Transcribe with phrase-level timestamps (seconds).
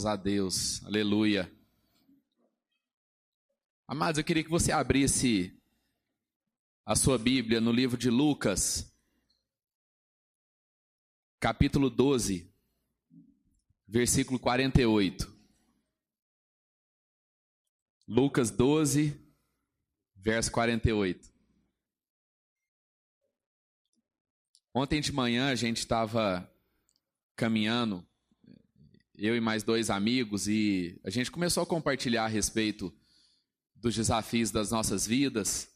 [0.00, 0.84] Graças a Deus.
[0.86, 1.52] Aleluia.
[3.86, 5.54] Amados, eu queria que você abrisse
[6.86, 8.90] a sua Bíblia no livro de Lucas,
[11.38, 12.50] capítulo 12,
[13.86, 15.30] versículo 48.
[18.08, 19.20] Lucas 12,
[20.16, 21.30] verso 48.
[24.72, 26.50] Ontem de manhã a gente estava
[27.36, 28.06] caminhando,
[29.20, 32.92] eu e mais dois amigos, e a gente começou a compartilhar a respeito
[33.76, 35.68] dos desafios das nossas vidas,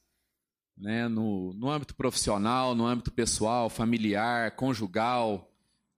[0.77, 5.53] né, no, no âmbito profissional, no âmbito pessoal, familiar, conjugal,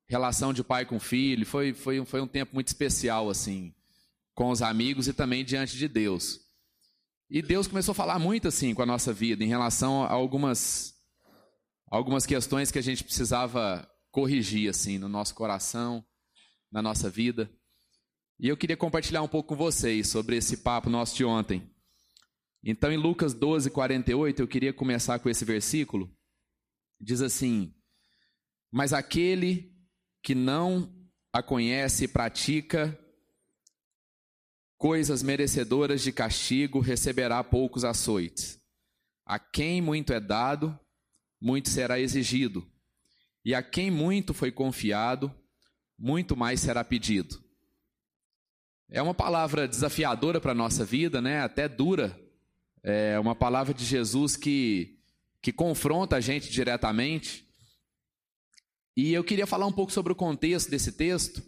[0.07, 1.47] relação de pai com filho.
[1.47, 3.73] Foi, foi, foi um tempo muito especial, assim,
[4.35, 6.41] com os amigos e também diante de Deus.
[7.31, 10.95] E Deus começou a falar muito, assim, com a nossa vida, em relação a algumas,
[11.89, 16.05] algumas questões que a gente precisava corrigir assim no nosso coração,
[16.71, 17.51] na nossa vida.
[18.39, 21.71] E eu queria compartilhar um pouco com vocês sobre esse papo nosso de ontem.
[22.63, 26.13] Então, em Lucas 12, 48, eu queria começar com esse versículo.
[27.01, 27.75] Diz assim:
[28.71, 29.73] Mas aquele
[30.23, 30.93] que não
[31.33, 32.99] a conhece e pratica
[34.77, 38.61] coisas merecedoras de castigo receberá poucos açoites.
[39.25, 40.79] A quem muito é dado,
[41.41, 42.67] muito será exigido.
[43.45, 45.33] E a quem muito foi confiado,
[45.99, 47.43] muito mais será pedido.
[48.89, 51.41] É uma palavra desafiadora para a nossa vida, né?
[51.41, 52.19] até dura.
[52.83, 54.99] É uma palavra de Jesus que,
[55.43, 57.45] que confronta a gente diretamente.
[58.97, 61.43] E eu queria falar um pouco sobre o contexto desse texto,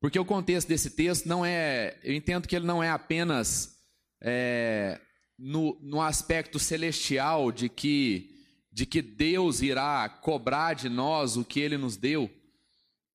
[0.00, 1.98] porque o contexto desse texto não é.
[2.02, 3.76] Eu entendo que ele não é apenas
[4.22, 4.98] é,
[5.38, 8.30] no, no aspecto celestial de que
[8.74, 12.28] de que Deus irá cobrar de nós o que ele nos deu,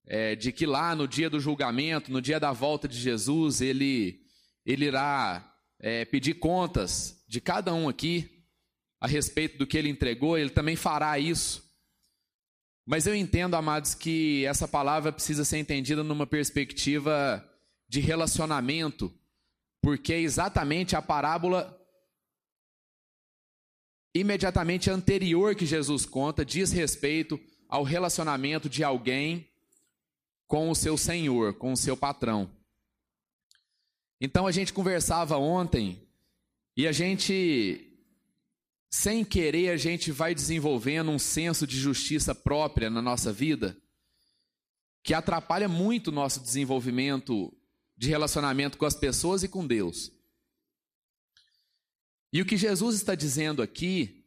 [0.10, 4.20] é, de que lá no dia do julgamento, no dia da volta de Jesus, ele,
[4.66, 8.44] ele irá é, pedir contas de cada um aqui
[9.00, 11.64] a respeito do que ele entregou, ele também fará isso.
[12.88, 17.48] Mas eu entendo, amados, que essa palavra precisa ser entendida numa perspectiva
[17.88, 19.14] de relacionamento,
[19.80, 21.78] porque é exatamente a parábola
[24.16, 29.49] imediatamente anterior que Jesus conta diz respeito ao relacionamento de alguém
[30.50, 32.52] com o seu senhor, com o seu patrão.
[34.20, 36.02] Então a gente conversava ontem
[36.76, 37.88] e a gente,
[38.90, 43.78] sem querer, a gente vai desenvolvendo um senso de justiça própria na nossa vida
[45.04, 47.56] que atrapalha muito o nosso desenvolvimento
[47.96, 50.12] de relacionamento com as pessoas e com Deus.
[52.34, 54.19] E o que Jesus está dizendo aqui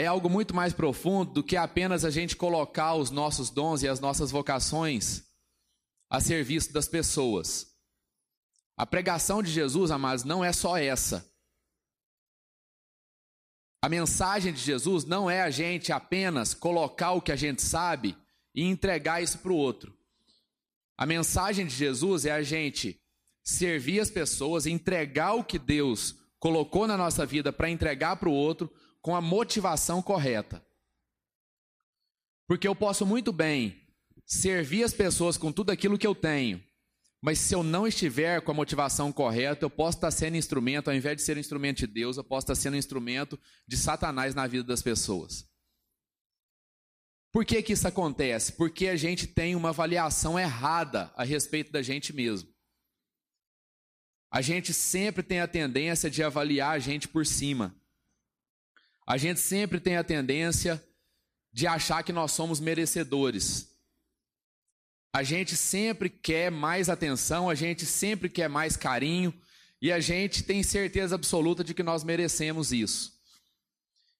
[0.00, 3.88] é algo muito mais profundo do que apenas a gente colocar os nossos dons e
[3.88, 5.24] as nossas vocações
[6.08, 7.74] a serviço das pessoas.
[8.78, 11.30] A pregação de Jesus, amados, não é só essa.
[13.82, 18.16] A mensagem de Jesus não é a gente apenas colocar o que a gente sabe
[18.54, 19.94] e entregar isso para o outro.
[20.96, 22.98] A mensagem de Jesus é a gente
[23.42, 28.34] servir as pessoas, entregar o que Deus colocou na nossa vida para entregar para o
[28.34, 30.64] outro com a motivação correta.
[32.46, 33.80] Porque eu posso muito bem
[34.26, 36.62] servir as pessoas com tudo aquilo que eu tenho,
[37.22, 40.94] mas se eu não estiver com a motivação correta, eu posso estar sendo instrumento, ao
[40.94, 44.34] invés de ser um instrumento de Deus, eu posso estar sendo um instrumento de Satanás
[44.34, 45.48] na vida das pessoas.
[47.32, 48.52] Por que, que isso acontece?
[48.52, 52.48] Porque a gente tem uma avaliação errada a respeito da gente mesmo.
[54.32, 57.74] A gente sempre tem a tendência de avaliar a gente por cima.
[59.10, 60.80] A gente sempre tem a tendência
[61.52, 63.74] de achar que nós somos merecedores.
[65.12, 69.34] A gente sempre quer mais atenção, a gente sempre quer mais carinho
[69.82, 73.18] e a gente tem certeza absoluta de que nós merecemos isso.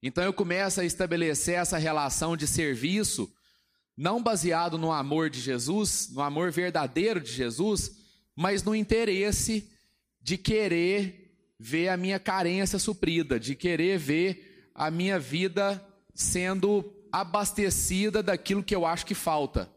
[0.02, 3.32] Então eu começo a estabelecer essa relação de serviço,
[3.96, 7.92] não baseado no amor de Jesus, no amor verdadeiro de Jesus,
[8.34, 9.70] mas no interesse
[10.20, 15.84] de querer ver a minha carência suprida, de querer ver a minha vida
[16.14, 19.70] sendo abastecida daquilo que eu acho que falta.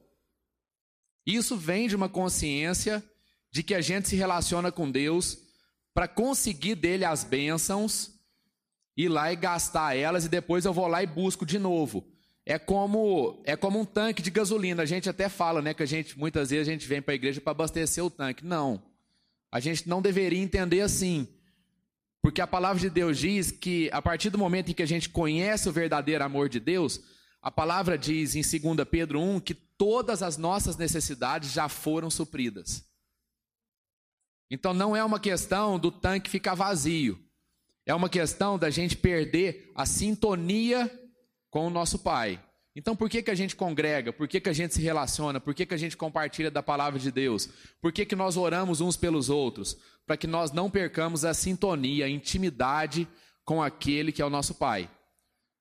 [1.25, 3.03] Isso vem de uma consciência
[3.51, 5.37] de que a gente se relaciona com Deus
[5.93, 8.11] para conseguir dele as bênçãos,
[8.97, 12.05] ir lá e gastar elas e depois eu vou lá e busco de novo.
[12.45, 14.83] É como é como um tanque de gasolina.
[14.83, 17.15] A gente até fala, né, que a gente muitas vezes a gente vem para a
[17.15, 18.45] igreja para abastecer o tanque.
[18.45, 18.83] Não.
[19.51, 21.27] A gente não deveria entender assim.
[22.23, 25.09] Porque a palavra de Deus diz que a partir do momento em que a gente
[25.09, 27.01] conhece o verdadeiro amor de Deus,
[27.41, 32.85] a palavra diz em 2 Pedro 1 que todas as nossas necessidades já foram supridas.
[34.49, 37.19] Então não é uma questão do tanque ficar vazio.
[37.85, 40.89] É uma questão da gente perder a sintonia
[41.49, 42.41] com o nosso Pai.
[42.75, 44.11] Então, por que, que a gente congrega?
[44.11, 45.39] Por que, que a gente se relaciona?
[45.39, 47.47] Por que, que a gente compartilha da palavra de Deus?
[47.79, 49.77] Por que, que nós oramos uns pelos outros?
[50.07, 53.07] Para que nós não percamos a sintonia, a intimidade
[53.45, 54.89] com aquele que é o nosso Pai.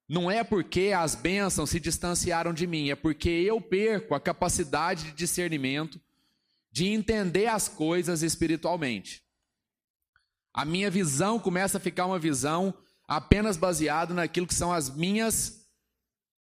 [0.09, 5.05] Não é porque as bênçãos se distanciaram de mim, é porque eu perco a capacidade
[5.05, 6.00] de discernimento,
[6.70, 9.23] de entender as coisas espiritualmente.
[10.55, 12.75] A minha visão começa a ficar uma visão
[13.06, 15.62] apenas baseada naquilo que são as minhas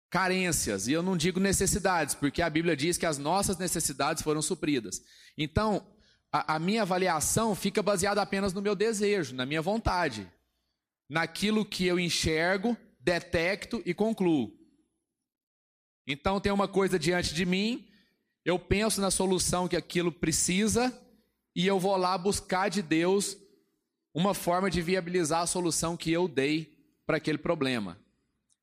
[0.09, 4.42] carências, e eu não digo necessidades, porque a Bíblia diz que as nossas necessidades foram
[4.42, 5.01] supridas.
[5.38, 5.86] Então,
[6.31, 10.31] a, a, minha avaliação fica baseada apenas no meu desejo, na minha vontade,
[11.09, 14.54] naquilo que eu enxergo, detecto e concluo.
[16.06, 17.88] Então, tem uma coisa diante de mim,
[18.45, 20.98] eu penso na solução que aquilo precisa,
[21.54, 23.38] e eu vou lá buscar de Deus
[24.13, 28.00] uma forma de viabilizar a solução que eu dei para aquele problema.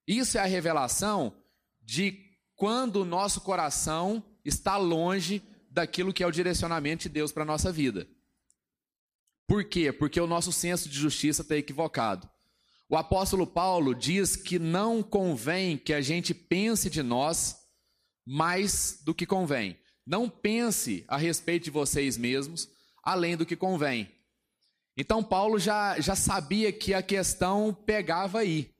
[0.07, 1.35] Isso é a revelação
[1.83, 2.19] de
[2.57, 7.47] quando o nosso coração está longe daquilo que é o direcionamento de Deus para a
[7.47, 8.07] nossa vida.
[9.47, 9.93] Por quê?
[9.93, 12.29] Porque o nosso senso de justiça está equivocado.
[12.89, 17.57] O apóstolo Paulo diz que não convém que a gente pense de nós
[18.25, 19.79] mais do que convém.
[20.07, 22.69] Não pense a respeito de vocês mesmos
[23.03, 24.11] além do que convém.
[24.97, 28.74] Então, Paulo já, já sabia que a questão pegava aí.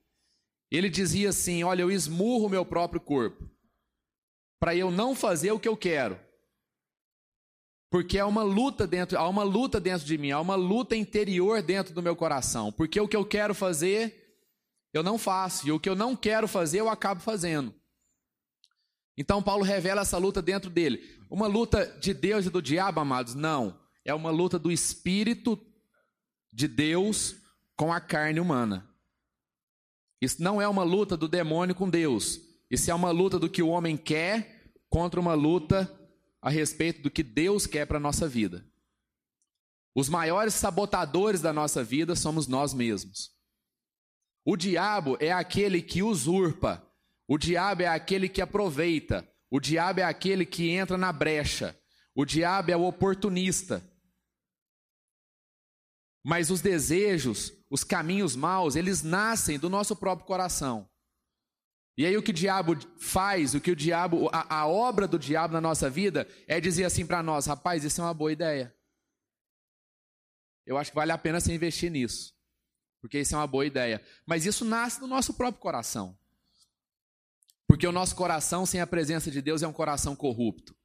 [0.71, 3.49] Ele dizia assim: Olha, eu esmurro o meu próprio corpo,
[4.59, 6.19] para eu não fazer o que eu quero.
[7.89, 11.61] Porque é uma luta dentro, há uma luta dentro de mim, há uma luta interior
[11.61, 12.71] dentro do meu coração.
[12.71, 14.37] Porque o que eu quero fazer,
[14.93, 17.73] eu não faço, e o que eu não quero fazer, eu acabo fazendo.
[19.17, 21.01] Então Paulo revela essa luta dentro dele.
[21.29, 23.33] Uma luta de Deus e do diabo, amados?
[23.33, 23.79] Não.
[24.03, 25.59] É uma luta do espírito
[26.51, 27.35] de Deus
[27.75, 28.89] com a carne humana.
[30.25, 32.39] Isso não é uma luta do demônio com Deus.
[32.69, 35.89] Isso é uma luta do que o homem quer contra uma luta
[36.41, 38.65] a respeito do que Deus quer para a nossa vida.
[39.93, 43.31] Os maiores sabotadores da nossa vida somos nós mesmos.
[44.43, 46.83] O diabo é aquele que usurpa,
[47.27, 51.79] o diabo é aquele que aproveita, o diabo é aquele que entra na brecha,
[52.15, 53.87] o diabo é o oportunista.
[56.27, 60.89] Mas os desejos, os caminhos maus, eles nascem do nosso próprio coração.
[61.95, 65.19] E aí o que o diabo faz, o que o diabo, a, a obra do
[65.19, 68.75] diabo na nossa vida é dizer assim para nós, rapaz, isso é uma boa ideia.
[70.65, 72.33] Eu acho que vale a pena você investir nisso.
[72.99, 74.03] Porque isso é uma boa ideia.
[74.25, 76.17] Mas isso nasce do nosso próprio coração.
[77.67, 80.75] Porque o nosso coração, sem a presença de Deus, é um coração corrupto.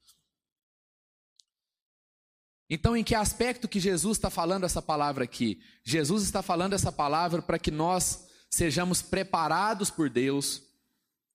[2.73, 5.61] Então, em que aspecto que Jesus está falando essa palavra aqui?
[5.83, 10.63] Jesus está falando essa palavra para que nós sejamos preparados por Deus,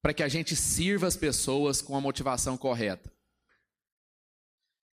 [0.01, 3.11] para que a gente sirva as pessoas com a motivação correta.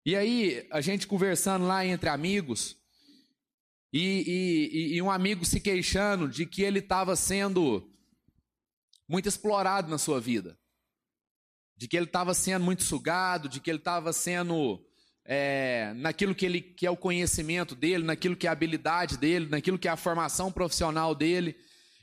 [0.05, 2.77] E aí, a gente conversando lá entre amigos,
[3.91, 7.91] e, e, e um amigo se queixando de que ele estava sendo
[9.09, 10.55] muito explorado na sua vida,
[11.75, 14.86] de que ele estava sendo muito sugado, de que ele estava sendo
[15.29, 19.49] é, naquilo que, ele, que é o conhecimento dele, naquilo que é a habilidade dele,
[19.49, 21.57] naquilo que é a formação profissional dele.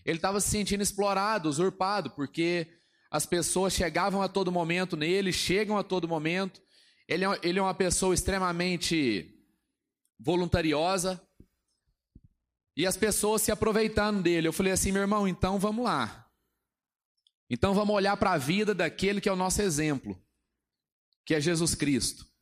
[0.05, 2.69] Ele estava se sentindo explorado, usurpado, porque
[3.11, 6.61] as pessoas chegavam a todo momento nele, chegam a todo momento.
[7.09, 9.35] Ele é, ele é uma pessoa extremamente
[10.19, 11.19] voluntariosa.
[12.77, 14.49] E as pessoas se aproveitando dele.
[14.49, 16.29] Eu falei assim, meu irmão, então vamos lá.
[17.49, 20.21] Então vamos olhar para a vida daquele que é o nosso exemplo,
[21.25, 22.34] que é Jesus Cristo.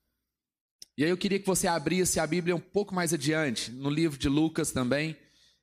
[0.94, 4.18] E aí eu queria que você abrisse a Bíblia um pouco mais adiante, no livro
[4.18, 5.16] de Lucas também,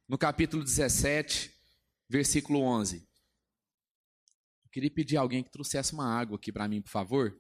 [0.07, 1.53] no capítulo 17,
[2.09, 3.07] versículo 11.
[4.63, 7.39] Eu queria pedir a alguém que trouxesse uma água aqui para mim, por favor.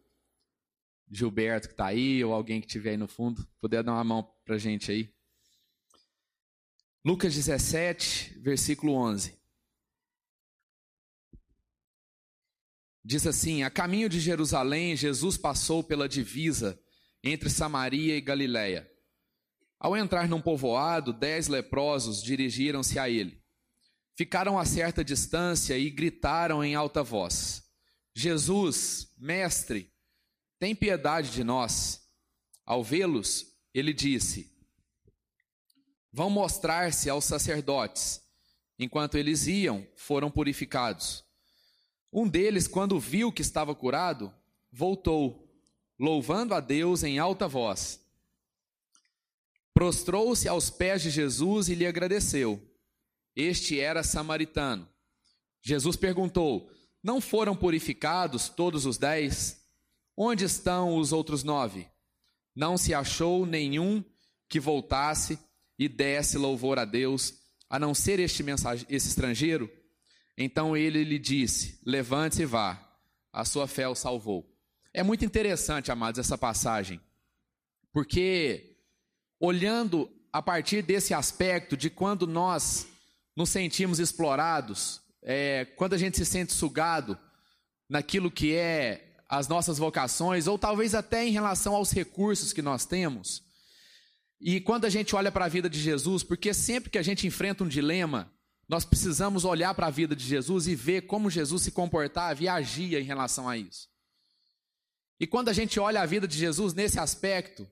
[1.09, 4.23] Gilberto que está aí, ou alguém que estiver aí no fundo, puder dar uma mão
[4.45, 5.11] para a gente aí.
[7.03, 9.35] Lucas 17, versículo 11.
[13.03, 16.79] Diz assim: A caminho de Jerusalém, Jesus passou pela divisa
[17.23, 18.89] entre Samaria e Galiléia.
[19.79, 23.41] Ao entrar num povoado, dez leprosos dirigiram-se a ele.
[24.15, 27.63] Ficaram a certa distância e gritaram em alta voz:
[28.13, 29.93] Jesus, mestre,
[30.59, 32.01] tem piedade de nós.
[32.65, 34.53] Ao vê-los, ele disse:
[36.11, 38.21] Vão mostrar-se aos sacerdotes.
[38.77, 41.23] Enquanto eles iam, foram purificados.
[42.11, 44.33] Um deles, quando viu que estava curado,
[44.71, 45.48] voltou
[45.99, 47.99] louvando a Deus em alta voz.
[49.73, 52.61] prostrou-se aos pés de Jesus e lhe agradeceu.
[53.33, 54.87] Este era samaritano.
[55.61, 56.69] Jesus perguntou:
[57.01, 59.65] Não foram purificados todos os dez?
[60.17, 61.87] Onde estão os outros nove?
[62.53, 64.03] Não se achou nenhum
[64.49, 65.39] que voltasse
[65.77, 67.35] e desse louvor a Deus,
[67.69, 69.71] a não ser este, mensagem, esse estrangeiro?
[70.37, 72.85] Então ele lhe disse: Levante-se e vá,
[73.31, 74.58] a sua fé o salvou.
[74.93, 76.99] É muito interessante, amados, essa passagem,
[77.93, 78.77] porque
[79.39, 82.87] olhando a partir desse aspecto de quando nós
[83.35, 87.17] nos sentimos explorados, é, quando a gente se sente sugado
[87.87, 92.85] naquilo que é as nossas vocações, ou talvez até em relação aos recursos que nós
[92.85, 93.43] temos.
[94.41, 97.27] E quando a gente olha para a vida de Jesus, porque sempre que a gente
[97.27, 98.31] enfrenta um dilema,
[98.67, 102.47] nós precisamos olhar para a vida de Jesus e ver como Jesus se comportava e
[102.47, 103.87] agia em relação a isso.
[105.19, 107.69] E quando a gente olha a vida de Jesus nesse aspecto,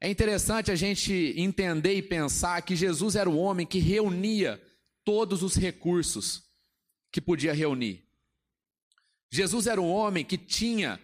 [0.00, 4.60] é interessante a gente entender e pensar que Jesus era o homem que reunia
[5.04, 6.42] todos os recursos
[7.12, 8.08] que podia reunir.
[9.30, 11.00] Jesus era um homem que tinha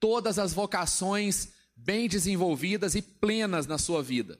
[0.00, 4.38] todas as vocações bem desenvolvidas e plenas na sua vida.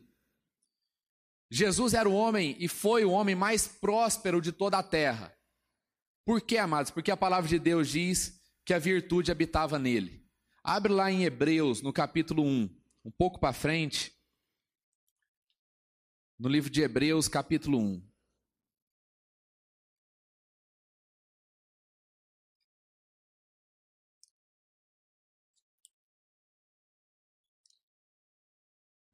[1.50, 5.34] Jesus era o homem e foi o homem mais próspero de toda a terra.
[6.24, 6.90] Por quê, amados?
[6.90, 10.20] Porque a palavra de Deus diz que a virtude habitava nele.
[10.62, 12.68] Abre lá em Hebreus, no capítulo 1,
[13.06, 14.12] um pouco para frente.
[16.38, 18.10] No livro de Hebreus, capítulo 1.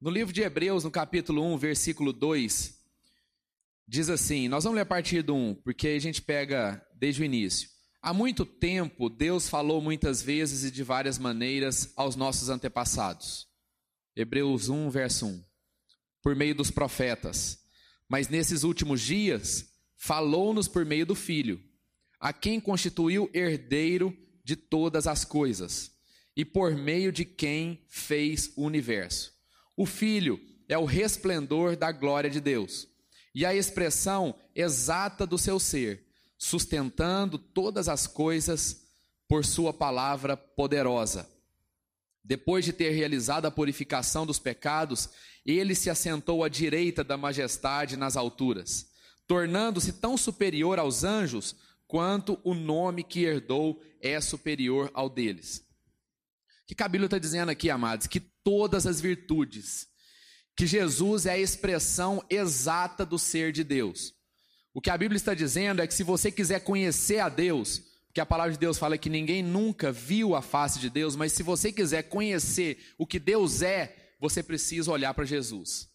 [0.01, 2.85] No livro de Hebreus, no capítulo 1, versículo 2,
[3.87, 7.25] diz assim: Nós vamos ler a partir do 1, porque a gente pega desde o
[7.25, 7.76] início.
[8.01, 13.47] Há muito tempo, Deus falou muitas vezes e de várias maneiras aos nossos antepassados.
[14.15, 15.43] Hebreus 1, verso 1.
[16.21, 17.59] Por meio dos profetas.
[18.07, 21.61] Mas nesses últimos dias, falou-nos por meio do Filho,
[22.19, 25.91] a quem constituiu herdeiro de todas as coisas,
[26.35, 29.37] e por meio de quem fez o universo
[29.77, 32.87] o Filho é o resplendor da glória de Deus
[33.33, 36.06] e a expressão exata do seu ser,
[36.37, 38.85] sustentando todas as coisas
[39.27, 41.29] por Sua palavra poderosa.
[42.23, 45.09] Depois de ter realizado a purificação dos pecados,
[45.45, 48.87] ele se assentou à direita da majestade nas alturas,
[49.25, 51.55] tornando-se tão superior aos anjos
[51.87, 55.65] quanto o nome que herdou é superior ao deles.
[56.69, 58.07] O que Bíblia está dizendo aqui, amados?
[58.07, 59.87] Que todas as virtudes,
[60.53, 64.16] que Jesus é a expressão exata do ser de Deus.
[64.77, 68.21] O que a Bíblia está dizendo é que se você quiser conhecer a Deus, porque
[68.21, 71.41] a palavra de Deus fala que ninguém nunca viu a face de Deus, mas se
[71.41, 75.89] você quiser conhecer o que Deus é, você precisa olhar para Jesus.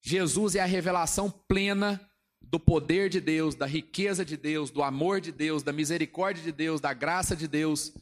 [0.00, 2.00] Jesus é a revelação plena
[2.40, 6.50] do poder de Deus, da riqueza de Deus, do amor de Deus, da misericórdia de
[6.50, 7.92] Deus, da graça de Deus.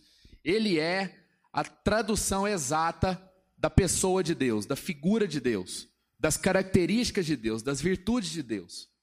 [0.44, 1.16] Ele é
[1.52, 3.20] a tradução exata
[3.58, 8.44] da pessoa de Deus, da figura de Deus, das características de Deus, das virtudes de
[8.44, 8.94] Deus.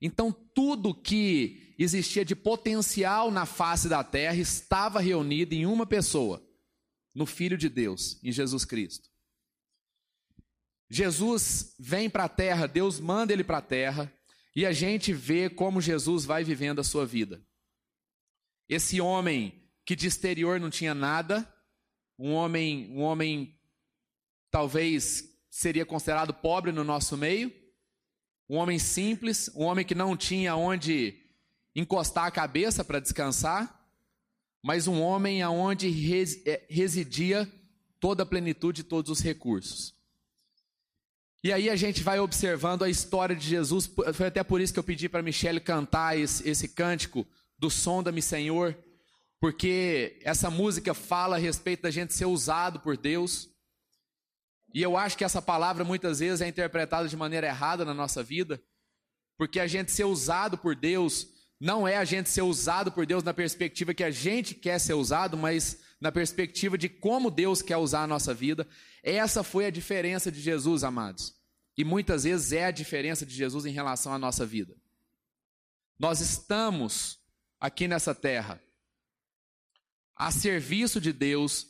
[0.00, 6.46] Então, tudo que existia de potencial na face da terra estava reunido em uma pessoa,
[7.14, 9.08] no Filho de Deus, em Jesus Cristo.
[10.90, 14.12] Jesus vem para a terra, Deus manda ele para a terra,
[14.54, 17.44] e a gente vê como Jesus vai vivendo a sua vida.
[18.68, 21.52] Esse homem que de exterior não tinha nada,
[22.18, 23.58] um homem, um homem
[24.50, 27.52] talvez seria considerado pobre no nosso meio,
[28.48, 31.20] um homem simples, um homem que não tinha onde
[31.74, 33.80] encostar a cabeça para descansar,
[34.62, 35.88] mas um homem aonde
[36.46, 37.50] é, residia
[37.98, 39.94] toda a plenitude de todos os recursos.
[41.42, 44.78] E aí a gente vai observando a história de Jesus, foi até por isso que
[44.78, 47.26] eu pedi para Michele cantar esse, esse cântico
[47.58, 48.76] do Sonda-me Senhor,
[49.38, 53.50] porque essa música fala a respeito da gente ser usado por Deus,
[54.74, 58.24] e eu acho que essa palavra muitas vezes é interpretada de maneira errada na nossa
[58.24, 58.60] vida,
[59.38, 61.28] porque a gente ser usado por Deus
[61.60, 64.94] não é a gente ser usado por Deus na perspectiva que a gente quer ser
[64.94, 68.66] usado, mas na perspectiva de como Deus quer usar a nossa vida.
[69.02, 71.34] Essa foi a diferença de Jesus, amados.
[71.78, 74.76] E muitas vezes é a diferença de Jesus em relação à nossa vida.
[75.98, 77.20] Nós estamos
[77.60, 78.60] aqui nessa terra
[80.16, 81.68] a serviço de Deus,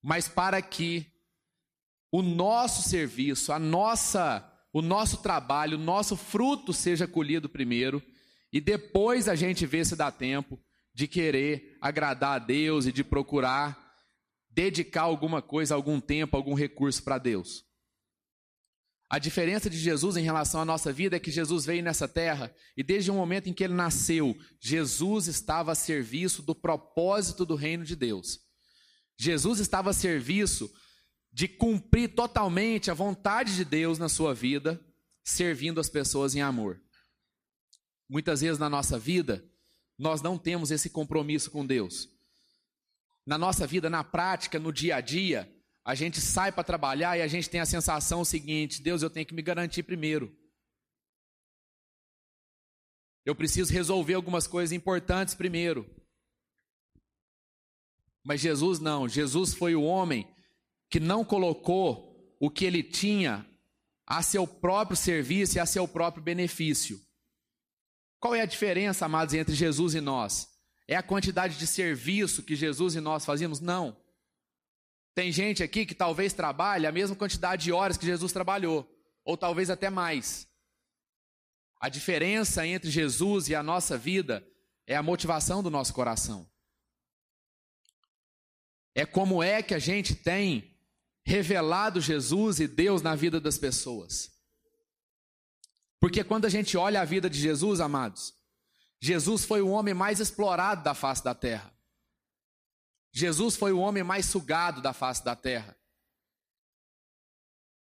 [0.00, 1.12] mas para que
[2.12, 8.02] o nosso serviço, a nossa, o nosso trabalho, o nosso fruto seja colhido primeiro
[8.52, 10.58] e depois a gente vê se dá tempo
[10.92, 13.90] de querer agradar a Deus e de procurar
[14.52, 17.64] dedicar alguma coisa, algum tempo, algum recurso para Deus.
[19.08, 22.54] A diferença de Jesus em relação à nossa vida é que Jesus veio nessa terra
[22.76, 27.56] e desde o momento em que ele nasceu, Jesus estava a serviço do propósito do
[27.56, 28.40] reino de Deus.
[29.18, 30.72] Jesus estava a serviço
[31.32, 34.80] de cumprir totalmente a vontade de Deus na sua vida,
[35.22, 36.80] servindo as pessoas em amor.
[38.08, 39.44] Muitas vezes na nossa vida,
[39.96, 42.08] nós não temos esse compromisso com Deus.
[43.24, 45.52] Na nossa vida, na prática, no dia a dia,
[45.84, 49.26] a gente sai para trabalhar e a gente tem a sensação seguinte: Deus, eu tenho
[49.26, 50.36] que me garantir primeiro.
[53.24, 55.88] Eu preciso resolver algumas coisas importantes primeiro.
[58.24, 60.28] Mas Jesus não, Jesus foi o homem
[60.90, 63.46] que não colocou o que ele tinha
[64.04, 67.00] a seu próprio serviço e a seu próprio benefício.
[68.18, 70.48] Qual é a diferença, amados, entre Jesus e nós?
[70.88, 73.60] É a quantidade de serviço que Jesus e nós fazíamos?
[73.60, 73.96] Não.
[75.14, 78.90] Tem gente aqui que talvez trabalhe a mesma quantidade de horas que Jesus trabalhou,
[79.24, 80.48] ou talvez até mais.
[81.80, 84.46] A diferença entre Jesus e a nossa vida
[84.86, 86.50] é a motivação do nosso coração.
[88.94, 90.76] É como é que a gente tem
[91.24, 94.30] revelado Jesus e Deus na vida das pessoas.
[96.00, 98.34] Porque quando a gente olha a vida de Jesus, amados,
[99.00, 101.72] Jesus foi o homem mais explorado da face da terra.
[103.12, 105.76] Jesus foi o homem mais sugado da face da terra.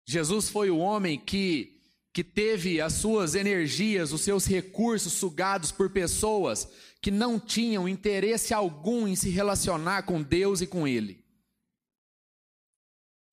[0.06, 1.82] Jesus foi o homem que,
[2.14, 6.68] que teve as suas energias, os seus recursos sugados por pessoas
[7.02, 11.25] que não tinham interesse algum em se relacionar com Deus e com Ele.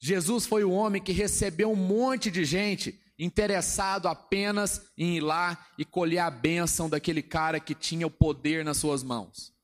[0.04, 5.64] Jesus foi o homem que recebeu um monte de gente interessado apenas em ir lá
[5.78, 9.54] e colher a bênção daquele cara que tinha o poder nas suas mãos.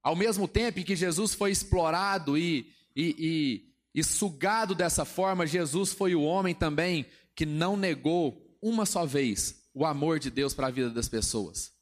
[0.00, 5.44] Ao mesmo tempo em que Jesus foi explorado e, e, e, e sugado dessa forma,
[5.44, 10.54] Jesus foi o homem também que não negou uma só vez o amor de Deus
[10.54, 11.72] para a vida das pessoas.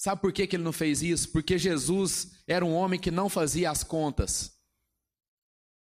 [0.00, 1.30] Sabe por que, que ele não fez isso?
[1.30, 4.58] Porque Jesus era um homem que não fazia as contas.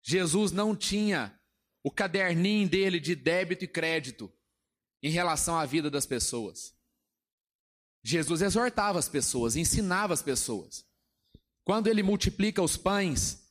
[0.03, 1.39] Jesus não tinha
[1.81, 4.29] o caderninho dele de débito e crédito
[5.01, 6.75] em relação à vida das pessoas.
[8.03, 10.85] Jesus exortava as pessoas, ensinava as pessoas.
[11.63, 13.49] Quando ele multiplica os pães,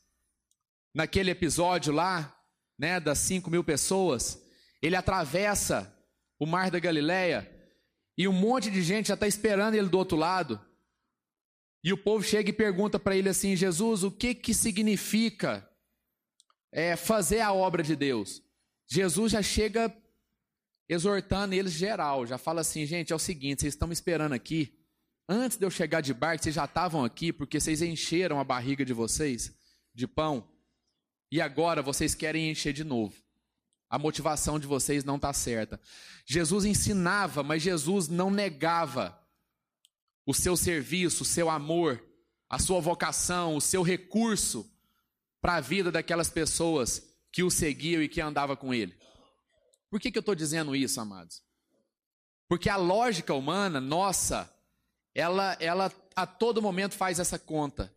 [0.95, 2.39] naquele episódio lá,
[2.79, 4.39] né, das cinco mil pessoas,
[4.83, 5.99] ele atravessa
[6.39, 7.58] o mar da Galileia
[8.19, 10.61] e um monte de gente já está esperando ele do outro lado.
[11.85, 15.67] E o povo chega e pergunta para ele assim: Jesus, o que que significa
[16.73, 18.43] é, fazer a obra de Deus?
[18.91, 19.97] Jesus já chega
[20.89, 24.75] exortando eles geral, já fala assim, gente, é o seguinte, vocês estão me esperando aqui,
[25.29, 28.87] antes de eu chegar de barco, vocês já estavam aqui, porque vocês encheram a barriga
[28.87, 29.55] de vocês
[29.95, 30.51] de pão,
[31.31, 33.15] e agora vocês querem encher de novo.
[33.90, 35.81] A motivação de vocês não está certa.
[36.27, 39.18] Jesus ensinava, mas Jesus não negava
[40.27, 42.05] o seu serviço, o seu amor,
[42.51, 44.70] a sua vocação, o seu recurso
[45.40, 48.94] para a vida daquelas pessoas que o seguiam e que andavam com ele.
[49.90, 51.42] Por que, que eu estou dizendo isso, amados?
[52.46, 54.53] Porque a lógica humana, nossa,
[55.14, 57.94] ela, ela a todo momento faz essa conta.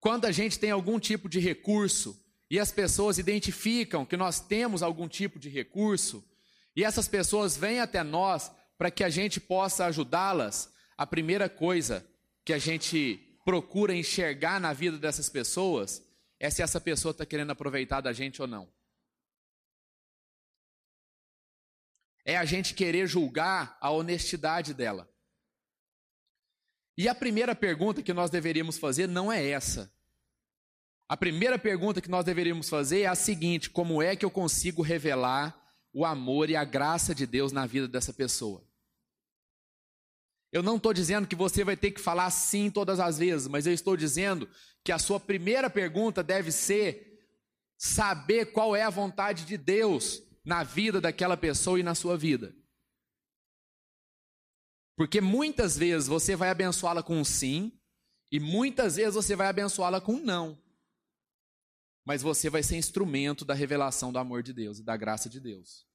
[0.00, 4.82] Quando a gente tem algum tipo de recurso e as pessoas identificam que nós temos
[4.82, 6.24] algum tipo de recurso,
[6.76, 12.06] e essas pessoas vêm até nós para que a gente possa ajudá-las, a primeira coisa
[12.44, 16.02] que a gente procura enxergar na vida dessas pessoas
[16.38, 18.68] é se essa pessoa está querendo aproveitar da gente ou não.
[22.24, 25.08] é a gente querer julgar a honestidade dela.
[26.96, 29.92] E a primeira pergunta que nós deveríamos fazer não é essa.
[31.08, 34.82] A primeira pergunta que nós deveríamos fazer é a seguinte: como é que eu consigo
[34.82, 35.54] revelar
[35.92, 38.66] o amor e a graça de Deus na vida dessa pessoa?
[40.50, 43.66] Eu não estou dizendo que você vai ter que falar sim todas as vezes, mas
[43.66, 44.48] eu estou dizendo
[44.84, 47.18] que a sua primeira pergunta deve ser
[47.76, 52.54] saber qual é a vontade de Deus na vida daquela pessoa e na sua vida.
[54.96, 57.72] Porque muitas vezes você vai abençoá-la com um sim,
[58.30, 60.63] e muitas vezes você vai abençoá-la com um não.
[62.04, 65.40] Mas você vai ser instrumento da revelação do amor de Deus e da graça de
[65.40, 65.86] Deus.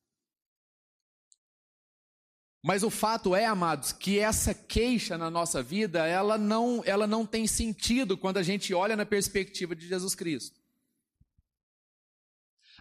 [2.62, 7.26] Mas o fato é, amados, que essa queixa na nossa vida, ela não, ela não
[7.26, 10.60] tem sentido quando a gente olha na perspectiva de Jesus Cristo.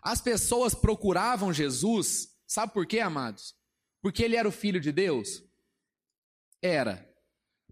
[0.02, 3.54] As pessoas procuravam Jesus, sabe por quê, amados?
[4.00, 5.42] Porque ele era o filho de Deus?
[6.60, 7.08] Era.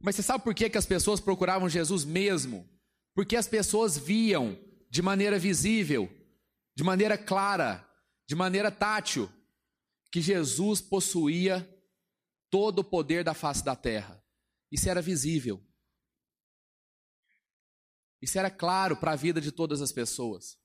[0.00, 2.68] Mas você sabe por que, que as pessoas procuravam Jesus mesmo?
[3.14, 4.56] Porque as pessoas viam
[4.96, 6.10] de maneira visível,
[6.74, 7.86] de maneira clara,
[8.26, 9.30] de maneira tátil,
[10.10, 11.68] que Jesus possuía
[12.48, 14.24] todo o poder da face da terra.
[14.72, 15.62] Isso era visível.
[18.22, 20.58] Isso era claro para a vida de todas as pessoas.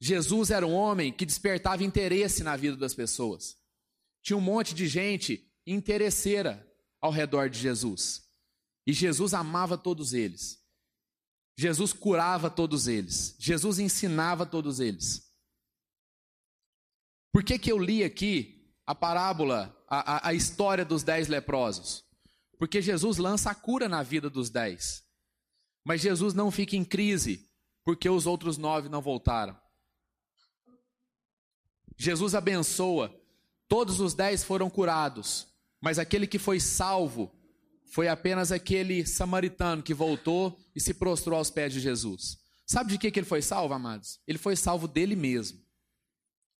[0.00, 3.58] Jesus era um homem que despertava interesse na vida das pessoas.
[4.22, 6.66] Tinha um monte de gente interesseira
[6.98, 8.26] ao redor de Jesus.
[8.86, 10.65] E Jesus amava todos eles.
[11.56, 13.34] Jesus curava todos eles.
[13.38, 15.26] Jesus ensinava todos eles.
[17.32, 22.04] Por que, que eu li aqui a parábola, a, a, a história dos dez leprosos?
[22.58, 25.04] Porque Jesus lança a cura na vida dos dez.
[25.84, 27.48] Mas Jesus não fica em crise
[27.84, 29.56] porque os outros nove não voltaram.
[31.96, 33.14] Jesus abençoa,
[33.68, 35.46] todos os dez foram curados,
[35.80, 37.32] mas aquele que foi salvo
[37.86, 42.38] foi apenas aquele samaritano que voltou e se prostrou aos pés de Jesus.
[42.66, 44.20] Sabe de que, que ele foi salvo, amados?
[44.26, 45.64] Ele foi salvo dele mesmo.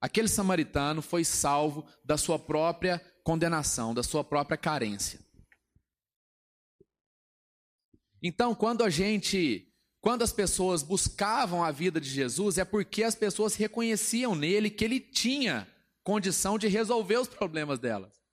[0.00, 5.18] Aquele samaritano foi salvo da sua própria condenação, da sua própria carência.
[8.22, 9.68] Então, quando a gente,
[10.00, 14.84] quando as pessoas buscavam a vida de Jesus, é porque as pessoas reconheciam nele que
[14.84, 15.66] ele tinha
[16.04, 18.25] condição de resolver os problemas delas.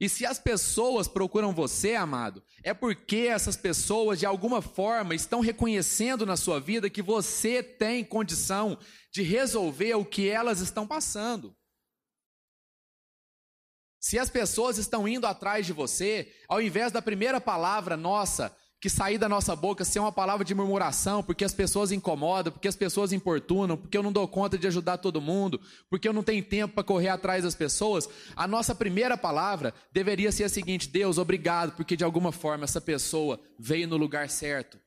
[0.00, 5.40] E se as pessoas procuram você, amado, é porque essas pessoas de alguma forma estão
[5.40, 8.78] reconhecendo na sua vida que você tem condição
[9.12, 11.56] de resolver o que elas estão passando.
[14.00, 18.88] Se as pessoas estão indo atrás de você, ao invés da primeira palavra nossa que
[18.88, 22.76] sair da nossa boca ser uma palavra de murmuração, porque as pessoas incomodam, porque as
[22.76, 25.60] pessoas importunam, porque eu não dou conta de ajudar todo mundo,
[25.90, 30.30] porque eu não tenho tempo para correr atrás das pessoas, a nossa primeira palavra deveria
[30.30, 34.78] ser a seguinte: Deus, obrigado, porque de alguma forma essa pessoa veio no lugar certo.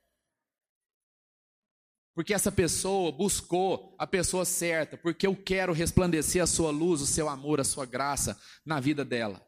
[2.14, 7.08] Porque essa pessoa buscou a pessoa certa, porque eu quero resplandecer a sua luz, o
[7.08, 9.46] seu amor, a sua graça na vida dela.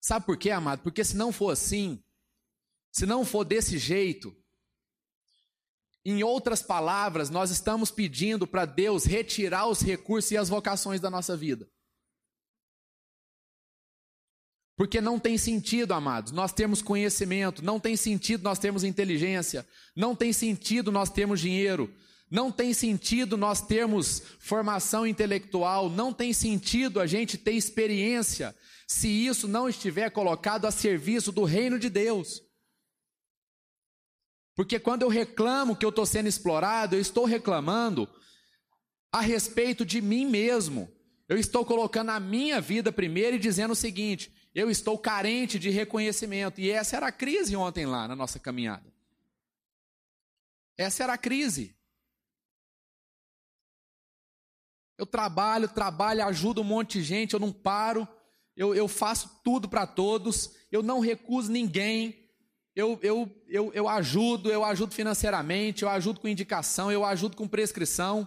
[0.00, 0.82] Sabe por quê, amado?
[0.82, 2.03] Porque se não for assim,
[2.94, 4.32] se não for desse jeito,
[6.04, 11.10] em outras palavras, nós estamos pedindo para Deus retirar os recursos e as vocações da
[11.10, 11.68] nossa vida.
[14.76, 20.14] Porque não tem sentido, amados, nós termos conhecimento, não tem sentido nós termos inteligência, não
[20.14, 21.92] tem sentido nós termos dinheiro,
[22.30, 28.54] não tem sentido nós termos formação intelectual, não tem sentido a gente ter experiência,
[28.86, 32.43] se isso não estiver colocado a serviço do reino de Deus.
[34.54, 38.08] Porque quando eu reclamo que eu estou sendo explorado, eu estou reclamando
[39.12, 40.92] a respeito de mim mesmo.
[41.28, 45.70] Eu estou colocando a minha vida primeiro e dizendo o seguinte: eu estou carente de
[45.70, 46.60] reconhecimento.
[46.60, 48.94] E essa era a crise ontem lá na nossa caminhada.
[50.76, 51.76] Essa era a crise.
[54.96, 58.06] Eu trabalho, trabalho, ajudo um monte de gente, eu não paro,
[58.56, 62.23] eu, eu faço tudo para todos, eu não recuso ninguém,
[62.74, 67.46] eu, eu, eu, eu ajudo, eu ajudo financeiramente, eu ajudo com indicação, eu ajudo com
[67.46, 68.26] prescrição,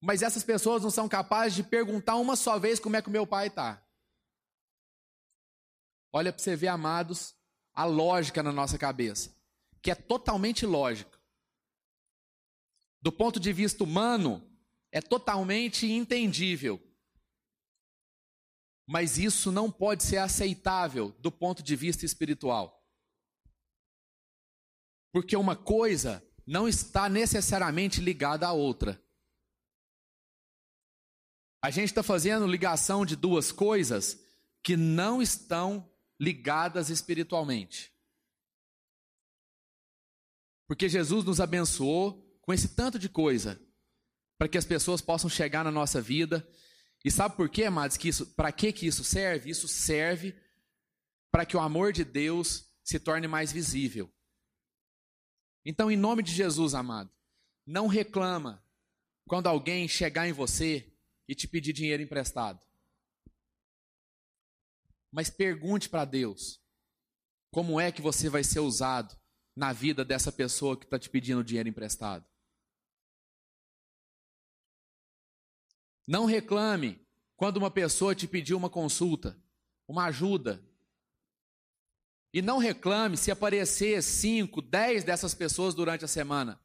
[0.00, 3.12] mas essas pessoas não são capazes de perguntar uma só vez como é que o
[3.12, 3.86] meu pai está.
[6.10, 7.34] Olha para você ver, amados,
[7.74, 9.34] a lógica na nossa cabeça,
[9.82, 11.18] que é totalmente lógica.
[13.00, 14.42] Do ponto de vista humano,
[14.90, 16.80] é totalmente entendível.
[18.86, 22.81] Mas isso não pode ser aceitável do ponto de vista espiritual.
[25.12, 29.00] Porque uma coisa não está necessariamente ligada à outra.
[31.62, 34.18] A gente está fazendo ligação de duas coisas
[34.62, 37.92] que não estão ligadas espiritualmente.
[40.66, 43.60] Porque Jesus nos abençoou com esse tanto de coisa
[44.38, 46.46] para que as pessoas possam chegar na nossa vida.
[47.04, 49.50] E sabe por quê, amados, que isso, para que que isso serve?
[49.50, 50.36] Isso serve
[51.30, 54.11] para que o amor de Deus se torne mais visível.
[55.64, 57.10] Então, em nome de Jesus, amado,
[57.66, 58.64] não reclama
[59.28, 60.92] quando alguém chegar em você
[61.28, 62.60] e te pedir dinheiro emprestado.
[65.10, 66.60] Mas pergunte para Deus
[67.52, 69.16] como é que você vai ser usado
[69.54, 72.26] na vida dessa pessoa que está te pedindo dinheiro emprestado.
[76.06, 79.40] Não reclame quando uma pessoa te pediu uma consulta,
[79.86, 80.64] uma ajuda.
[82.32, 86.58] E não reclame se aparecer 5, 10 dessas pessoas durante a semana.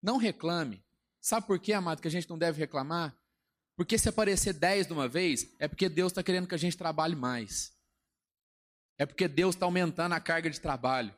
[0.00, 0.84] Não reclame.
[1.20, 3.16] Sabe por quê, amado, que a gente não deve reclamar?
[3.76, 6.76] Porque se aparecer 10 de uma vez, é porque Deus está querendo que a gente
[6.76, 7.72] trabalhe mais.
[8.98, 11.12] É porque Deus está aumentando a carga de trabalho.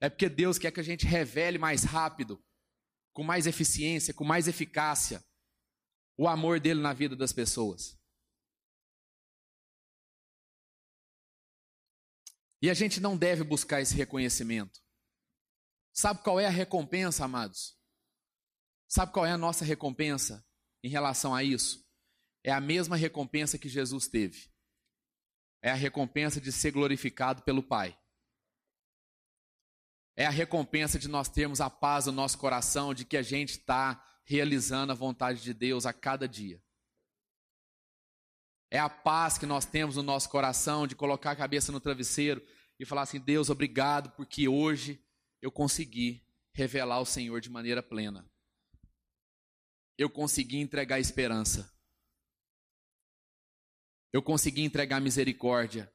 [0.00, 2.42] É porque Deus quer que a gente revele mais rápido,
[3.12, 5.22] com mais eficiência, com mais eficácia,
[6.16, 7.99] o amor dele na vida das pessoas.
[12.62, 14.80] E a gente não deve buscar esse reconhecimento.
[15.92, 17.76] Sabe qual é a recompensa, amados?
[18.88, 20.46] Sabe qual é a nossa recompensa
[20.82, 21.86] em relação a isso?
[22.44, 24.50] É a mesma recompensa que Jesus teve.
[25.62, 27.98] É a recompensa de ser glorificado pelo Pai.
[30.16, 33.50] É a recompensa de nós termos a paz no nosso coração, de que a gente
[33.50, 36.62] está realizando a vontade de Deus a cada dia.
[38.70, 42.40] É a paz que nós temos no nosso coração de colocar a cabeça no travesseiro
[42.78, 45.04] e falar assim: Deus, obrigado, porque hoje
[45.42, 48.30] eu consegui revelar o Senhor de maneira plena.
[49.98, 51.70] Eu consegui entregar esperança.
[54.12, 55.92] Eu consegui entregar misericórdia.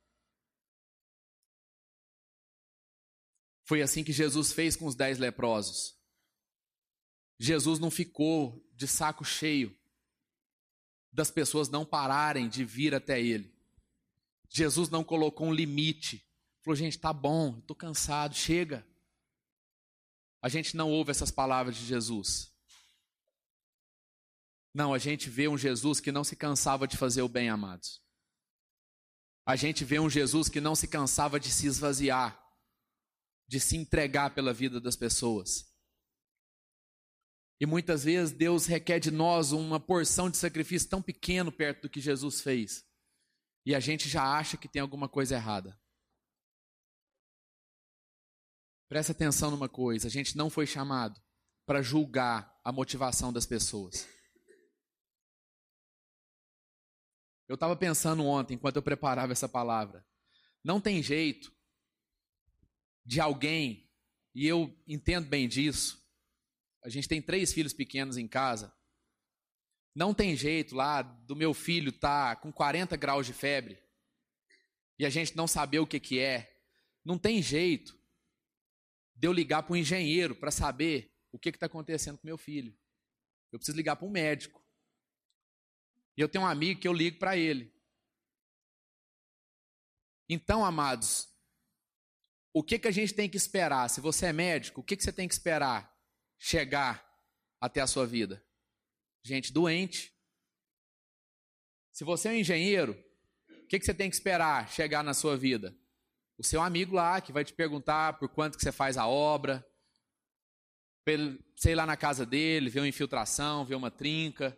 [3.64, 5.98] Foi assim que Jesus fez com os dez leprosos.
[7.40, 9.76] Jesus não ficou de saco cheio
[11.16, 13.56] das pessoas não pararem de vir até ele.
[14.50, 16.22] Jesus não colocou um limite.
[16.62, 18.86] Falou, gente, tá bom, estou cansado, chega.
[20.42, 22.54] A gente não ouve essas palavras de Jesus.
[24.74, 28.02] Não, a gente vê um Jesus que não se cansava de fazer o bem, amados.
[29.46, 32.38] A gente vê um Jesus que não se cansava de se esvaziar,
[33.48, 35.74] de se entregar pela vida das pessoas.
[37.60, 41.90] E muitas vezes Deus requer de nós uma porção de sacrifício tão pequeno perto do
[41.90, 42.86] que Jesus fez.
[43.66, 45.80] E a gente já acha que tem alguma coisa errada.
[48.88, 51.20] Presta atenção numa coisa: a gente não foi chamado
[51.66, 54.08] para julgar a motivação das pessoas.
[57.48, 60.06] Eu estava pensando ontem, enquanto eu preparava essa palavra.
[60.64, 61.54] Não tem jeito
[63.06, 63.88] de alguém,
[64.34, 66.04] e eu entendo bem disso,
[66.86, 68.72] a gente tem três filhos pequenos em casa.
[69.96, 73.82] Não tem jeito lá do meu filho tá com 40 graus de febre
[75.00, 76.62] e a gente não saber o que, que é.
[77.04, 78.00] Não tem jeito
[79.16, 82.78] de eu ligar para um engenheiro para saber o que está acontecendo com meu filho.
[83.52, 84.64] Eu preciso ligar para um médico.
[86.16, 87.74] E eu tenho um amigo que eu ligo para ele.
[90.30, 91.28] Então, amados,
[92.54, 93.90] o que, que a gente tem que esperar?
[93.90, 95.95] Se você é médico, o que, que você tem que esperar?
[96.46, 97.04] Chegar
[97.60, 98.46] até a sua vida?
[99.24, 100.14] Gente doente.
[101.92, 102.94] Se você é um engenheiro,
[103.50, 105.76] o que, que você tem que esperar chegar na sua vida?
[106.38, 109.66] O seu amigo lá que vai te perguntar por quanto que você faz a obra,
[111.56, 114.56] sei lá na casa dele, ver uma infiltração, ver uma trinca.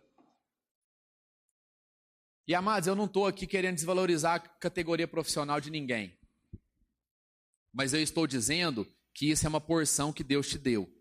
[2.46, 6.18] E amados, eu não estou aqui querendo desvalorizar a categoria profissional de ninguém.
[7.72, 10.97] Mas eu estou dizendo que isso é uma porção que Deus te deu.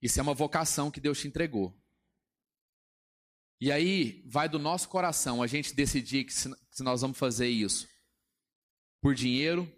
[0.00, 1.76] Isso é uma vocação que Deus te entregou.
[3.60, 7.48] E aí vai do nosso coração a gente decidir que se, se nós vamos fazer
[7.48, 7.88] isso
[9.00, 9.70] por dinheiro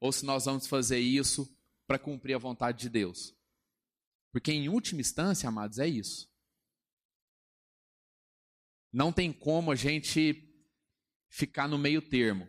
[0.00, 1.46] ou se nós vamos fazer isso
[1.86, 3.34] para cumprir a vontade de Deus.
[4.32, 6.30] Porque em última instância, amados, é isso.
[8.92, 10.42] Não tem como a gente
[11.28, 12.48] ficar no meio termo.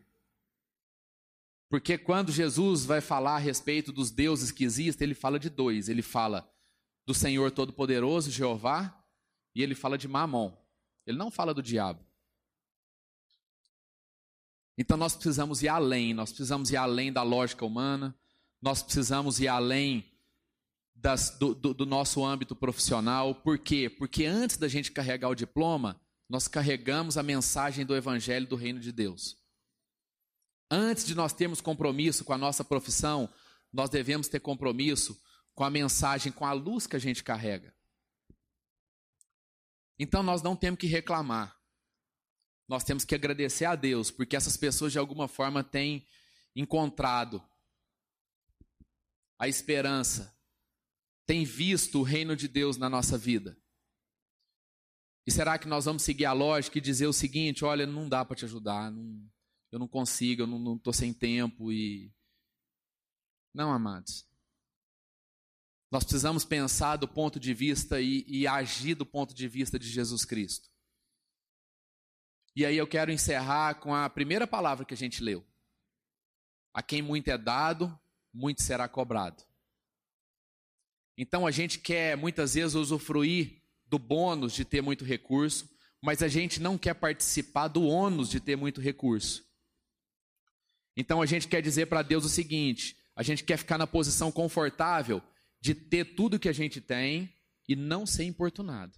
[1.69, 5.89] Porque quando Jesus vai falar a respeito dos deuses que existem, ele fala de dois.
[5.89, 6.49] Ele fala
[7.07, 8.93] do Senhor Todo-Poderoso, Jeová,
[9.55, 10.53] e ele fala de Mamon.
[11.05, 12.05] Ele não fala do diabo.
[14.77, 18.13] Então nós precisamos ir além, nós precisamos ir além da lógica humana,
[18.61, 20.05] nós precisamos ir além
[20.93, 23.33] das, do, do, do nosso âmbito profissional.
[23.33, 23.89] Por quê?
[23.89, 28.81] Porque antes da gente carregar o diploma, nós carregamos a mensagem do Evangelho do Reino
[28.81, 29.37] de Deus.
[30.69, 33.29] Antes de nós termos compromisso com a nossa profissão,
[33.71, 35.17] nós devemos ter compromisso
[35.57, 37.75] com a mensagem, com a luz que a gente carrega.
[39.97, 41.59] Então nós não temos que reclamar.
[42.67, 46.05] Nós temos que agradecer a Deus, porque essas pessoas de alguma forma têm
[46.55, 47.43] encontrado
[49.39, 50.31] a esperança,
[51.25, 53.59] têm visto o reino de Deus na nossa vida.
[55.25, 58.23] E será que nós vamos seguir a lógica e dizer o seguinte: olha, não dá
[58.23, 59.27] para te ajudar, não,
[59.71, 62.13] eu não consigo, eu não estou sem tempo e.
[63.55, 64.26] Não, amados.
[65.89, 69.87] Nós precisamos pensar do ponto de vista e, e, agir do ponto de vista de
[69.87, 70.69] Jesus Cristo.
[72.55, 75.45] E aí eu quero encerrar com a primeira palavra que a gente leu.
[76.73, 77.97] A quem muito é dado,
[78.33, 79.43] muito será cobrado.
[81.17, 85.69] Então a gente quer muitas vezes usufruir do bônus de ter muito recurso,
[86.01, 89.45] mas a gente não quer participar do ônus de ter muito recurso.
[90.95, 94.31] Então a gente quer dizer para Deus o seguinte: A gente quer ficar na posição
[94.31, 95.23] confortável
[95.59, 97.33] de ter tudo que a gente tem
[97.67, 98.97] e não ser importunado.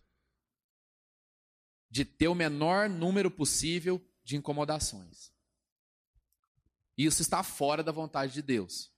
[1.89, 5.31] De ter o menor número possível de incomodações.
[6.97, 8.91] Isso está fora da vontade de Deus.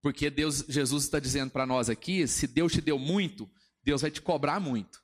[0.00, 3.50] Porque Deus, Jesus está dizendo para nós aqui, se Deus te deu muito,
[3.82, 5.02] Deus vai te cobrar muito.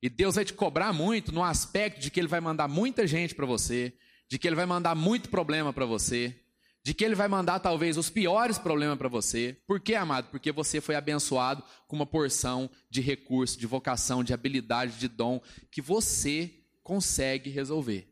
[0.00, 3.34] E Deus vai te cobrar muito no aspecto de que ele vai mandar muita gente
[3.34, 3.96] para você,
[4.28, 6.40] de que ele vai mandar muito problema para você,
[6.86, 9.60] de que ele vai mandar talvez os piores problemas para você.
[9.66, 10.30] Por quê, amado?
[10.30, 15.42] Porque você foi abençoado com uma porção de recurso, de vocação, de habilidade, de dom
[15.68, 18.08] que você consegue resolver.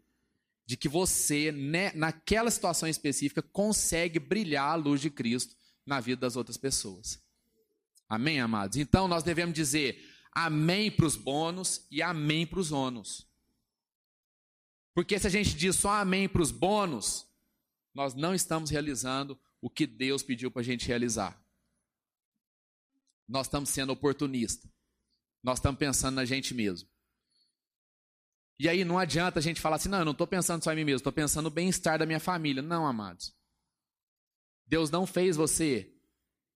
[0.67, 5.55] De que você, né, naquela situação específica, consegue brilhar a luz de Cristo
[5.87, 7.23] na vida das outras pessoas.
[8.09, 8.77] Amém, amados?
[8.77, 13.25] Então nós devemos dizer amém para os bônus e amém para os ônus.
[14.93, 17.25] Porque se a gente diz só amém para os bônus,
[17.95, 21.41] nós não estamos realizando o que Deus pediu para a gente realizar.
[23.27, 24.71] Nós estamos sendo oportunistas.
[25.43, 26.89] Nós estamos pensando na gente mesmo.
[28.59, 30.77] E aí não adianta a gente falar assim, não, eu não estou pensando só em
[30.77, 32.63] mim mesmo, estou pensando no bem-estar da minha família.
[32.63, 33.35] Não, amados.
[34.67, 35.93] Deus não fez você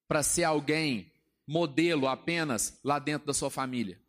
[0.06, 1.12] para ser alguém
[1.46, 4.00] modelo apenas lá dentro da sua família.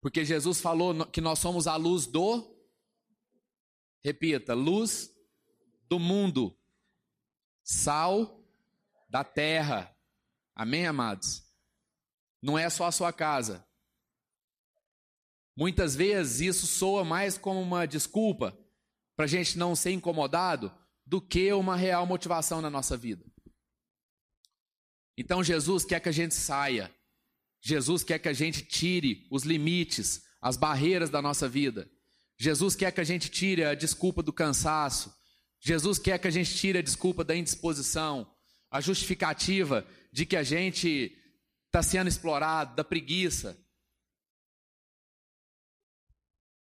[0.00, 2.59] Porque Jesus falou que nós somos a luz do
[4.02, 5.10] Repita, luz
[5.88, 6.56] do mundo,
[7.62, 8.42] sal
[9.08, 9.94] da terra.
[10.54, 11.42] Amém, amados?
[12.42, 13.66] Não é só a sua casa.
[15.56, 18.58] Muitas vezes isso soa mais como uma desculpa
[19.14, 23.24] para a gente não ser incomodado do que uma real motivação na nossa vida.
[25.18, 26.94] Então Jesus quer que a gente saia.
[27.60, 31.90] Jesus quer que a gente tire os limites, as barreiras da nossa vida.
[32.40, 35.14] Jesus quer que a gente tire a desculpa do cansaço.
[35.60, 38.34] Jesus quer que a gente tire a desculpa da indisposição,
[38.70, 41.14] a justificativa de que a gente
[41.66, 43.62] está sendo explorado, da preguiça.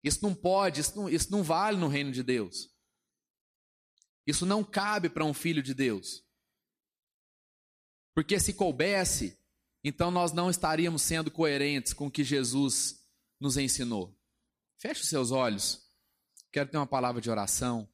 [0.03, 2.71] Isso não pode, isso não, isso não vale no reino de Deus.
[4.27, 6.25] Isso não cabe para um filho de Deus.
[8.15, 9.39] Porque se coubesse,
[9.85, 13.07] então nós não estaríamos sendo coerentes com o que Jesus
[13.39, 14.16] nos ensinou.
[14.79, 15.81] Feche os seus olhos.
[16.53, 17.89] Quero ter uma palavra de oração.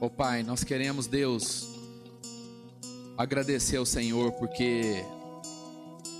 [0.00, 1.66] Ô oh, Pai, nós queremos, Deus,
[3.18, 5.04] agradecer ao Senhor porque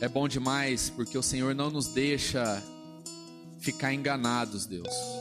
[0.02, 2.62] é bom demais, porque o Senhor não nos deixa
[3.59, 5.20] ficar enganados, Deus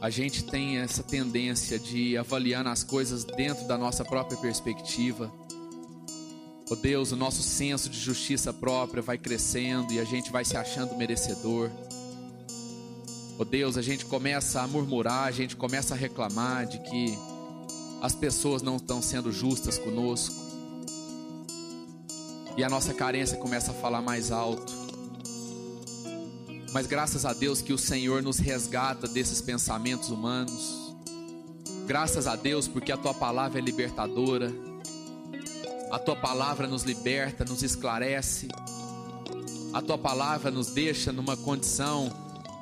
[0.00, 5.32] a gente tem essa tendência de avaliar as coisas dentro da nossa própria perspectiva.
[6.70, 10.56] Oh Deus, o nosso senso de justiça própria vai crescendo e a gente vai se
[10.56, 11.70] achando merecedor.
[13.38, 17.18] Oh Deus, a gente começa a murmurar, a gente começa a reclamar de que
[18.00, 20.34] as pessoas não estão sendo justas conosco.
[22.56, 24.83] E a nossa carência começa a falar mais alto.
[26.74, 30.92] Mas graças a Deus que o Senhor nos resgata desses pensamentos humanos.
[31.86, 34.52] Graças a Deus porque a tua palavra é libertadora.
[35.92, 38.48] A tua palavra nos liberta, nos esclarece.
[39.72, 42.12] A tua palavra nos deixa numa condição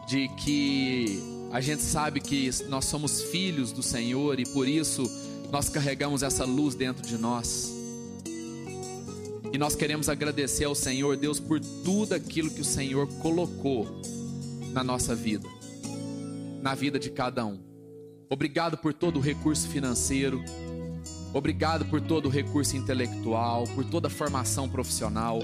[0.07, 5.11] de que a gente sabe que nós somos filhos do Senhor e por isso
[5.51, 7.72] nós carregamos essa luz dentro de nós.
[9.53, 13.87] E nós queremos agradecer ao Senhor, Deus, por tudo aquilo que o Senhor colocou
[14.73, 15.47] na nossa vida,
[16.63, 17.61] na vida de cada um.
[18.31, 20.43] Obrigado por todo o recurso financeiro,
[21.35, 25.41] obrigado por todo o recurso intelectual, por toda a formação profissional,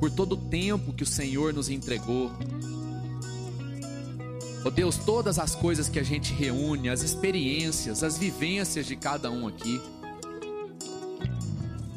[0.00, 2.30] por todo o tempo que o Senhor nos entregou.
[4.64, 9.30] Oh Deus, todas as coisas que a gente reúne, as experiências, as vivências de cada
[9.30, 9.78] um aqui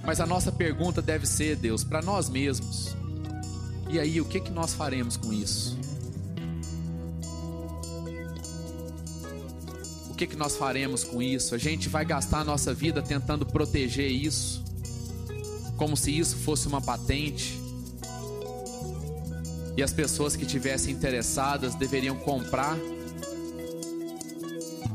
[0.04, 2.96] mas a nossa pergunta deve ser, Deus, para nós mesmos.
[3.90, 5.78] E aí, o que que nós faremos com isso?
[10.10, 11.54] O que que nós faremos com isso?
[11.56, 14.64] A gente vai gastar a nossa vida tentando proteger isso,
[15.78, 17.60] como se isso fosse uma patente.
[19.76, 22.78] E as pessoas que tivessem interessadas deveriam comprar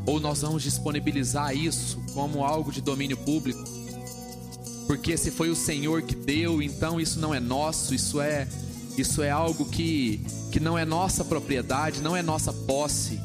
[0.06, 3.75] ou nós vamos disponibilizar isso como algo de domínio público?
[4.86, 8.46] Porque se foi o Senhor que deu, então isso não é nosso, isso é
[8.96, 10.20] isso é algo que
[10.50, 13.20] que não é nossa propriedade, não é nossa posse.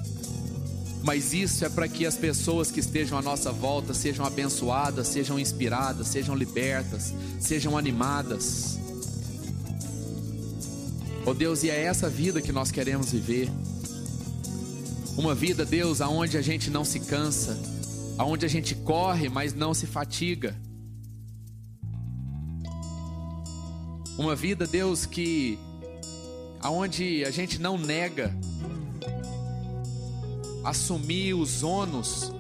[1.03, 5.39] Mas isso é para que as pessoas que estejam à nossa volta sejam abençoadas, sejam
[5.39, 8.77] inspiradas, sejam libertas, sejam animadas.
[11.25, 13.49] Oh Deus, e é essa vida que nós queremos viver.
[15.17, 17.57] Uma vida, Deus, aonde a gente não se cansa,
[18.17, 20.55] aonde a gente corre, mas não se fatiga.
[24.17, 25.57] Uma vida, Deus, que
[26.59, 28.35] aonde a gente não nega
[30.63, 32.31] assumir os ônus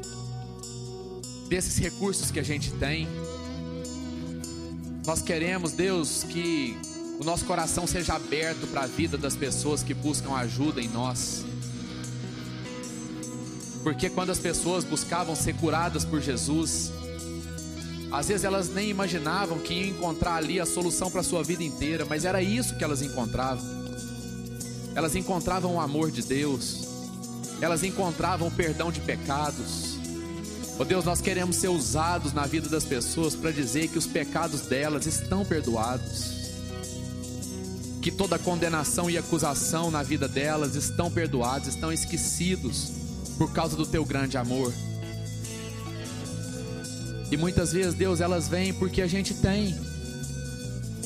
[1.47, 3.07] desses recursos que a gente tem.
[5.05, 6.77] Nós queremos, Deus, que
[7.19, 11.43] o nosso coração seja aberto para a vida das pessoas que buscam ajuda em nós.
[13.83, 16.91] Porque quando as pessoas buscavam ser curadas por Jesus,
[18.11, 21.63] às vezes elas nem imaginavam que iam encontrar ali a solução para a sua vida
[21.63, 23.63] inteira, mas era isso que elas encontravam.
[24.93, 26.87] Elas encontravam o amor de Deus,
[27.61, 29.95] elas encontravam o perdão de pecados.
[30.77, 34.61] Oh Deus, nós queremos ser usados na vida das pessoas para dizer que os pecados
[34.61, 36.51] delas estão perdoados,
[38.01, 42.91] que toda condenação e acusação na vida delas estão perdoados, estão esquecidos
[43.37, 44.73] por causa do teu grande amor.
[47.31, 49.73] E muitas vezes, Deus, elas vêm porque a gente tem.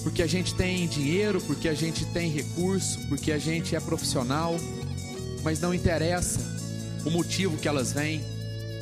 [0.01, 4.55] Porque a gente tem dinheiro, porque a gente tem recurso, porque a gente é profissional,
[5.43, 6.39] mas não interessa
[7.05, 8.23] o motivo que elas vêm.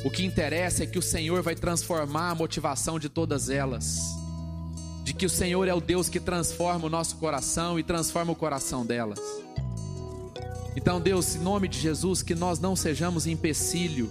[0.04, 4.00] O que interessa é que o Senhor vai transformar a motivação de todas elas.
[5.02, 8.36] De que o Senhor é o Deus que transforma o nosso coração e transforma o
[8.36, 9.20] coração delas.
[10.76, 14.10] Então, Deus, em nome de Jesus, que nós não sejamos empecilho,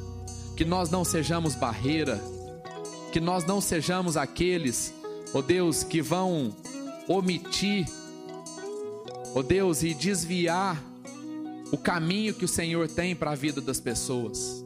[0.55, 2.21] que nós não sejamos barreira,
[3.13, 4.91] que nós não sejamos aqueles,
[5.35, 6.51] ó oh Deus, que vão
[7.07, 7.87] omitir,
[9.35, 10.83] ó oh Deus, e desviar
[11.71, 14.65] o caminho que o Senhor tem para a vida das pessoas.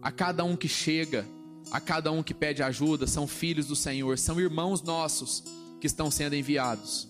[0.00, 1.26] A cada um que chega,
[1.70, 5.44] a cada um que pede ajuda, são filhos do Senhor, são irmãos nossos
[5.78, 7.06] que estão sendo enviados.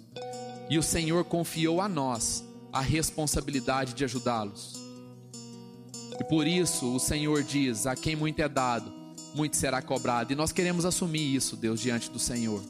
[0.68, 4.74] E o Senhor confiou a nós a responsabilidade de ajudá-los.
[6.18, 9.03] E por isso o Senhor diz: a quem muito é dado,
[9.34, 10.32] muito será cobrado.
[10.32, 12.62] E nós queremos assumir isso, Deus, diante do Senhor.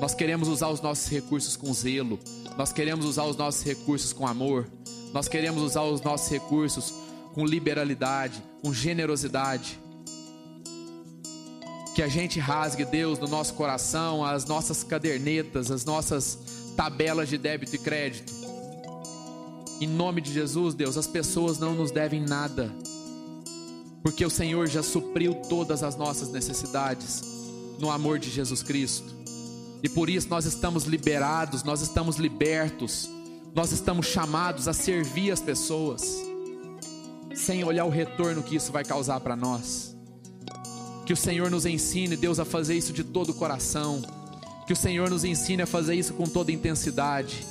[0.00, 2.18] Nós queremos usar os nossos recursos com zelo.
[2.58, 4.68] Nós queremos usar os nossos recursos com amor.
[5.12, 6.92] Nós queremos usar os nossos recursos
[7.32, 9.78] com liberalidade, com generosidade.
[11.94, 16.38] Que a gente rasgue, Deus, no nosso coração as nossas cadernetas, as nossas
[16.76, 18.32] tabelas de débito e crédito.
[19.80, 22.72] Em nome de Jesus, Deus, as pessoas não nos devem nada
[24.04, 27.22] porque o Senhor já supriu todas as nossas necessidades
[27.78, 29.14] no amor de Jesus Cristo.
[29.82, 33.08] E por isso nós estamos liberados, nós estamos libertos,
[33.54, 36.22] nós estamos chamados a servir as pessoas,
[37.34, 39.96] sem olhar o retorno que isso vai causar para nós.
[41.06, 44.02] Que o Senhor nos ensine, Deus, a fazer isso de todo o coração.
[44.66, 47.46] Que o Senhor nos ensine a fazer isso com toda intensidade.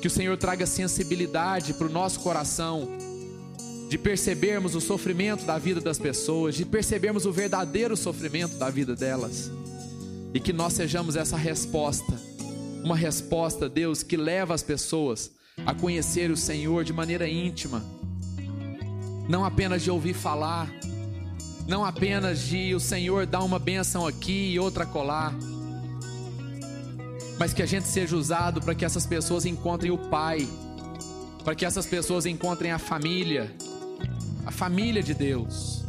[0.00, 2.88] Que o Senhor traga sensibilidade para o nosso coração
[3.90, 8.94] de percebermos o sofrimento da vida das pessoas, de percebermos o verdadeiro sofrimento da vida
[8.94, 9.50] delas,
[10.32, 12.14] e que nós sejamos essa resposta,
[12.84, 15.32] uma resposta, Deus, que leva as pessoas
[15.66, 17.84] a conhecer o Senhor de maneira íntima,
[19.28, 20.72] não apenas de ouvir falar,
[21.66, 25.34] não apenas de o Senhor dar uma bênção aqui e outra colar,
[27.40, 30.48] mas que a gente seja usado para que essas pessoas encontrem o Pai,
[31.42, 33.52] para que essas pessoas encontrem a família,
[34.44, 35.84] a família de Deus.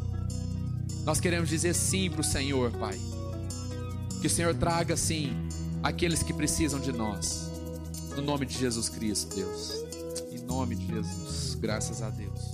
[1.04, 3.00] Nós queremos dizer sim para o Senhor, Pai.
[4.20, 5.34] Que o Senhor traga sim
[5.82, 7.50] aqueles que precisam de nós.
[8.16, 9.74] No nome de Jesus Cristo, Deus.
[10.32, 11.56] Em nome de Jesus.
[11.56, 12.51] Graças a Deus.